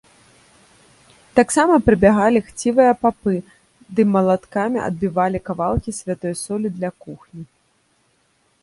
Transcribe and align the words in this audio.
Таксама 1.39 1.73
прыбягалі 1.89 2.39
хцівыя 2.47 2.93
папы 3.03 3.35
ды 3.99 4.07
малаткамі 4.15 4.79
адбівалі 4.87 5.37
кавалкі 5.53 5.91
святой 6.01 6.33
солі 6.45 6.67
для 6.81 6.89
кухні. 7.07 7.43